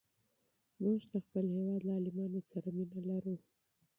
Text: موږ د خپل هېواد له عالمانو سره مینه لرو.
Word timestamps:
موږ 0.83 1.01
د 1.11 1.13
خپل 1.25 1.45
هېواد 1.55 1.81
له 1.85 1.91
عالمانو 1.95 2.39
سره 2.51 2.67
مینه 2.77 2.99
لرو. 3.09 3.35